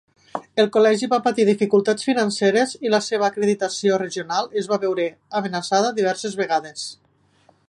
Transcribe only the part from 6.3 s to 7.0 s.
vegades.